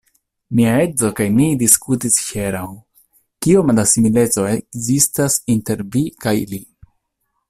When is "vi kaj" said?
5.97-6.37